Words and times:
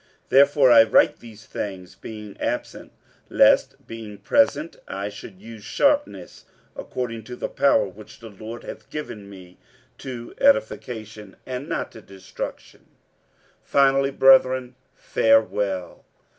47:013:010 0.29 0.29
Therefore 0.29 0.71
I 0.71 0.83
write 0.85 1.19
these 1.19 1.45
things 1.45 1.93
being 1.95 2.35
absent, 2.41 2.91
lest 3.29 3.85
being 3.85 4.17
present 4.17 4.75
I 4.87 5.09
should 5.09 5.39
use 5.39 5.63
sharpness, 5.63 6.45
according 6.75 7.23
to 7.25 7.35
the 7.35 7.47
power 7.47 7.87
which 7.87 8.17
the 8.19 8.29
Lord 8.31 8.63
hath 8.63 8.89
given 8.89 9.29
me 9.29 9.59
to 9.99 10.33
edification, 10.39 11.35
and 11.45 11.69
not 11.69 11.91
to 11.91 12.01
destruction. 12.01 12.79
47:013:011 12.79 12.85
Finally, 13.65 14.11
brethren, 14.13 14.75
farewell. 14.95 16.03